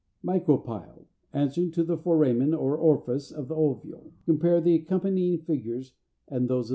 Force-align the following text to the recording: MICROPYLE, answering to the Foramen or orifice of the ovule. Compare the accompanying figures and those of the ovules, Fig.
MICROPYLE, 0.23 1.05
answering 1.31 1.69
to 1.73 1.83
the 1.83 1.95
Foramen 1.95 2.55
or 2.55 2.75
orifice 2.75 3.29
of 3.31 3.47
the 3.47 3.55
ovule. 3.55 4.11
Compare 4.25 4.59
the 4.61 4.73
accompanying 4.73 5.37
figures 5.37 5.93
and 6.27 6.39
those 6.39 6.39
of 6.39 6.47
the 6.47 6.53
ovules, 6.53 6.67
Fig. 6.69 6.69